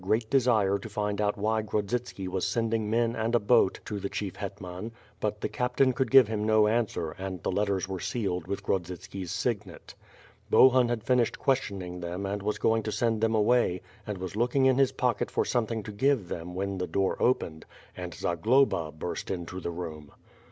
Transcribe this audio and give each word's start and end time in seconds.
reat 0.03 0.27
desire 0.31 0.79
to 0.79 0.89
find 0.89 1.21
out 1.21 1.37
why 1.37 1.61
Grodzitski 1.61 2.27
was 2.27 2.47
send 2.47 2.73
ing 2.73 2.89
men 2.89 3.15
and 3.15 3.35
a 3.35 3.39
boat 3.39 3.79
to 3.85 3.99
the 3.99 4.09
Chief 4.09 4.35
Hetman, 4.37 4.91
but 5.19 5.41
the 5.41 5.47
captain 5.47 5.93
could 5.93 6.09
give 6.09 6.27
him 6.27 6.43
no 6.43 6.65
answer 6.67 7.11
and 7.19 7.43
the 7.43 7.51
letters 7.51 7.87
were 7.87 7.99
sealed 7.99 8.47
with 8.47 8.63
Grodzitski's 8.63 9.29
signet. 9.31 9.93
Bohun 10.49 10.89
had 10.89 11.03
finished 11.03 11.37
questioning 11.37 11.99
them 11.99 12.25
and 12.25 12.41
was 12.41 12.57
going 12.57 12.81
to 12.81 12.91
send 12.91 13.21
them 13.21 13.35
away, 13.35 13.83
and 14.07 14.17
was 14.17 14.35
looking 14.35 14.65
in 14.65 14.79
his 14.79 14.91
pocket 14.91 15.29
for 15.29 15.43
somethng 15.45 15.83
to 15.85 15.91
give 15.91 16.29
them 16.29 16.55
when 16.55 16.79
the 16.79 16.87
door 16.87 17.15
opened, 17.21 17.67
and 17.95 18.15
Zagloba 18.15 18.91
burst 18.91 19.29
into 19.29 19.59
the 19.59 19.69
room. 19.69 20.11